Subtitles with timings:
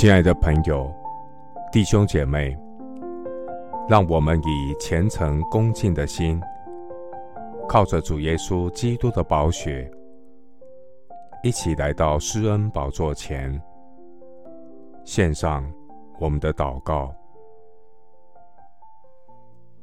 [0.00, 0.90] 亲爱的朋友、
[1.70, 2.56] 弟兄姐妹，
[3.86, 6.40] 让我们以虔诚恭敬的心，
[7.68, 9.92] 靠着主耶稣基督的宝血，
[11.42, 13.60] 一起来到施恩宝座前，
[15.04, 15.70] 献上
[16.18, 17.14] 我们的祷告。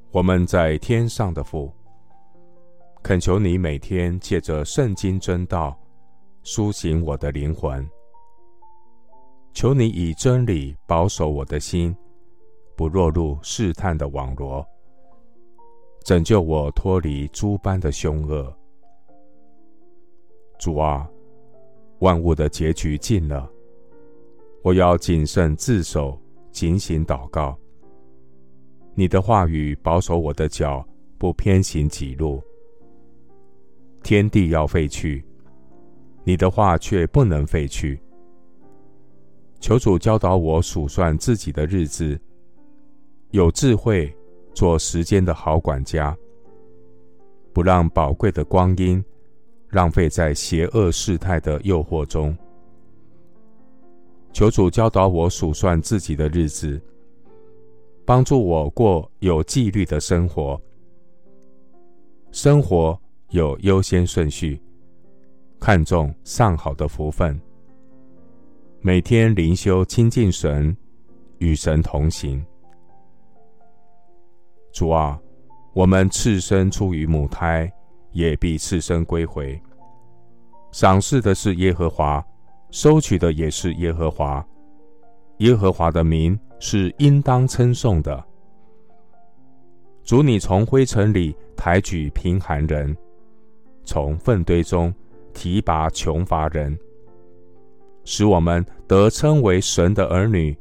[0.10, 1.72] 我们在天上的父，
[3.04, 5.78] 恳求你每天借着圣经真道，
[6.42, 7.88] 苏醒我的灵魂。
[9.58, 11.92] 求你以真理保守我的心，
[12.76, 14.64] 不落入试探的网罗，
[16.06, 18.56] 拯救我脱离诸般的凶恶。
[20.60, 21.10] 主啊，
[22.02, 23.52] 万物的结局近了，
[24.62, 26.22] 我要谨慎自守，
[26.52, 27.58] 警醒祷告。
[28.94, 32.40] 你的话语保守我的脚，不偏行己路。
[34.04, 35.26] 天地要废去，
[36.24, 38.00] 你的话却不能废去。
[39.60, 42.20] 求主教导我数算自己的日子，
[43.32, 44.16] 有智慧
[44.54, 46.16] 做时间的好管家，
[47.52, 49.04] 不让宝贵的光阴
[49.72, 52.36] 浪费在邪恶事态的诱惑中。
[54.32, 56.80] 求主教导我数算自己的日子，
[58.06, 60.62] 帮助我过有纪律的生活，
[62.32, 62.98] 生活
[63.30, 64.62] 有优先顺序，
[65.60, 67.40] 看重上好的福分。
[68.82, 70.76] 每天灵修亲近神，
[71.40, 72.46] 与神同行。
[74.72, 75.20] 主啊，
[75.74, 77.70] 我们赤身出于母胎，
[78.12, 79.60] 也必赤身归回。
[80.72, 82.24] 赏赐的是耶和华，
[82.70, 84.46] 收取的也是耶和华。
[85.40, 88.24] 耶和华的名是应当称颂的。
[90.04, 92.96] 主，你从灰尘里抬举贫寒人，
[93.84, 94.94] 从粪堆中
[95.34, 96.78] 提拔穷乏人。
[98.10, 100.58] 使我们得称为神的儿女，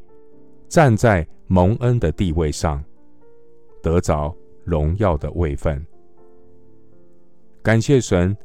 [0.68, 2.82] 站在蒙恩的地位上，
[3.80, 4.34] 得着
[4.64, 5.80] 荣耀的位分。
[7.62, 8.36] 感谢神，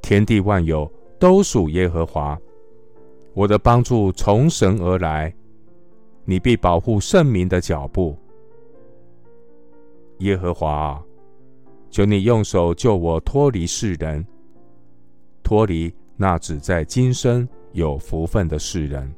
[0.00, 0.88] 天地万有
[1.18, 2.38] 都属耶和华。
[3.34, 5.34] 我的帮助从神而来，
[6.24, 8.16] 你必保护圣民的脚步。
[10.18, 11.02] 耶和华啊，
[11.90, 14.24] 求你用手救我脱离世人，
[15.42, 17.46] 脱离那只在今生。
[17.76, 19.14] 有福分的世人，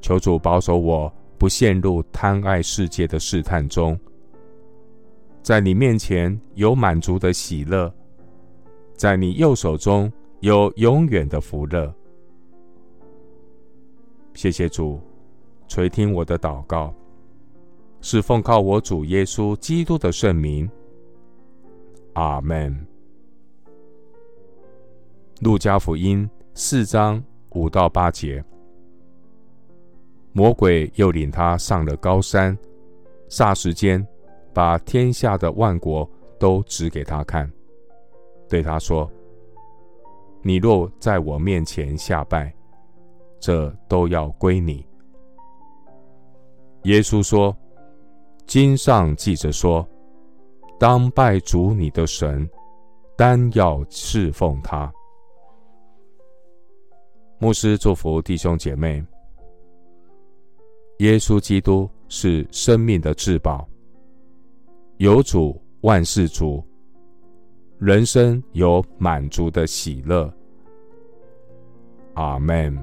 [0.00, 3.98] 求主保守我不陷入贪爱世界的试探中，
[5.42, 7.92] 在你面前有满足的喜乐，
[8.94, 10.10] 在你右手中
[10.40, 11.94] 有永远的福乐。
[14.32, 14.98] 谢谢主
[15.68, 16.94] 垂听我的祷告，
[18.00, 20.66] 是奉靠我主耶稣基督的圣名。
[22.14, 22.74] 阿门。
[25.42, 26.26] 路加福音。
[26.62, 28.44] 四章五到八节，
[30.34, 32.56] 魔鬼又领他上了高山，
[33.30, 34.06] 霎时间，
[34.52, 36.06] 把天下的万国
[36.38, 37.50] 都指给他看，
[38.46, 39.10] 对他说
[40.44, 42.54] ：“你若在我面前下拜，
[43.40, 44.86] 这都要归你。”
[46.84, 47.56] 耶稣说
[48.46, 49.88] ：“经上记着说，
[50.78, 52.46] 当拜主你的神，
[53.16, 54.92] 单要侍奉他。”
[57.42, 59.02] 牧师祝福弟兄姐妹。
[60.98, 63.66] 耶稣基督是生命的至宝，
[64.98, 66.62] 有主万事足，
[67.78, 70.30] 人生有满足的喜乐。
[72.12, 72.78] 阿门。